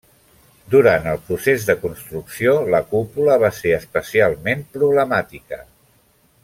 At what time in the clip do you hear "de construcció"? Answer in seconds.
1.67-2.55